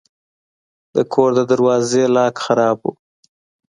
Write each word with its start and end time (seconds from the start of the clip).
د 0.95 0.97
کور 1.13 1.29
د 1.37 1.41
دروازې 1.51 2.03
لاک 2.15 2.35
خراب 2.45 2.77
و. 2.83 2.85